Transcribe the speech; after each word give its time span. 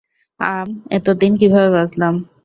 আম 0.39 0.67
এতদিন 0.97 1.31
কীভাবে 1.39 1.69
বাঁচলাম? 1.75 2.13